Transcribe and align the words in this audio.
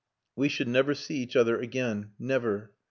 We 0.35 0.49
should 0.49 0.67
never 0.67 0.95
see 0.95 1.17
each 1.17 1.35
other 1.35 1.59
again. 1.59 2.13
Never! 2.17 2.71